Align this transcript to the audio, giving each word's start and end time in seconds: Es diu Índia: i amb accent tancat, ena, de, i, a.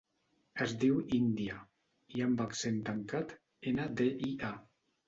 Es 0.65 0.71
diu 0.83 0.95
Índia: 1.17 1.59
i 2.17 2.27
amb 2.29 2.43
accent 2.49 2.81
tancat, 2.89 3.39
ena, 3.75 3.89
de, 4.03 4.13
i, 4.33 4.35
a. 4.53 4.57